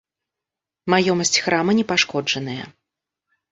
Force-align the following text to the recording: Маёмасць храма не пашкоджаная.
Маёмасць 0.93 1.35
храма 1.45 1.71
не 1.81 1.85
пашкоджаная. 1.93 2.59